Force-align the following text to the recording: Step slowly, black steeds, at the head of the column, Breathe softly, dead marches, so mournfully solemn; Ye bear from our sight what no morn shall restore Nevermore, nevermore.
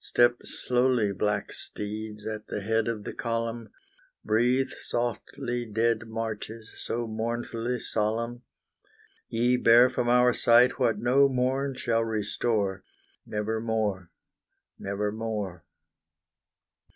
Step 0.00 0.38
slowly, 0.42 1.12
black 1.12 1.52
steeds, 1.52 2.26
at 2.26 2.48
the 2.48 2.60
head 2.60 2.88
of 2.88 3.04
the 3.04 3.12
column, 3.14 3.68
Breathe 4.24 4.72
softly, 4.80 5.64
dead 5.64 6.08
marches, 6.08 6.72
so 6.76 7.06
mournfully 7.06 7.78
solemn; 7.78 8.42
Ye 9.28 9.56
bear 9.56 9.88
from 9.88 10.08
our 10.08 10.34
sight 10.34 10.80
what 10.80 10.98
no 10.98 11.28
morn 11.28 11.74
shall 11.76 12.02
restore 12.04 12.82
Nevermore, 13.24 14.10
nevermore. 14.76 15.62